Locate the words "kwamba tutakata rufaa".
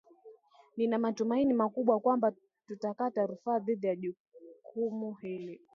1.99-3.59